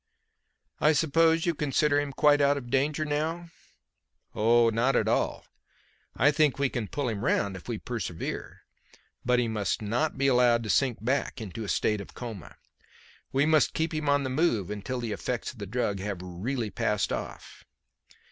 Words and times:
"I 0.79 0.93
suppose 0.93 1.45
you 1.45 1.53
consider 1.53 1.99
him 1.99 2.11
quite 2.11 2.41
out 2.41 2.57
of 2.57 2.71
danger 2.71 3.05
now?" 3.05 3.51
"Oh, 4.33 4.71
not 4.71 4.95
at 4.95 5.07
all. 5.07 5.45
I 6.17 6.31
think 6.31 6.57
we 6.57 6.69
can 6.69 6.87
pull 6.87 7.07
him 7.07 7.23
round 7.23 7.55
if 7.55 7.67
we 7.67 7.77
persevere, 7.77 8.61
but 9.23 9.37
he 9.37 9.47
must 9.47 9.79
not 9.79 10.17
be 10.17 10.25
allowed 10.25 10.63
to 10.63 10.71
sink 10.71 11.05
back 11.05 11.39
into 11.39 11.63
a 11.63 11.69
state 11.69 12.01
of 12.01 12.15
coma. 12.15 12.55
We 13.31 13.45
must 13.45 13.75
keep 13.75 13.93
him 13.93 14.09
on 14.09 14.23
the 14.23 14.31
move 14.31 14.71
until 14.71 14.99
the 14.99 15.11
effects 15.11 15.51
of 15.53 15.59
the 15.59 15.67
drug 15.67 15.99
have 15.99 16.23
really 16.23 16.71
passed 16.71 17.13
off. 17.13 17.63